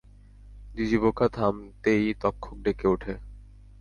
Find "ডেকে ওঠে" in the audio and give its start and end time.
2.63-3.13